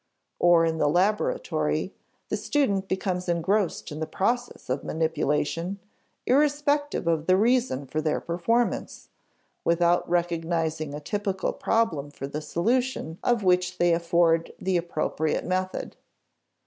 [0.39, 1.93] Or, in the laboratory,
[2.29, 5.77] the student becomes engrossed in the processes of manipulation,
[6.25, 9.09] irrespective of the reason for their performance,
[9.63, 15.95] without recognizing a typical problem for the solution of which they afford the appropriate method.